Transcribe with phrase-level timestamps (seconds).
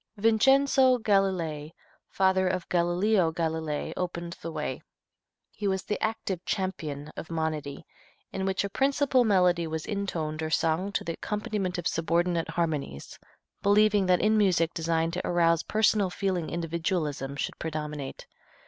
[0.17, 1.69] Vincenzo Galilei,
[2.09, 4.81] father of Galileo Galilei, opened the way.
[5.51, 7.85] He was the active champion of monody,
[8.31, 13.19] in which a principal melody was intoned or sung to the accompaniment of subordinate harmonies,
[13.61, 18.25] believing that in music designed to arouse personal feeling individualism should predominate.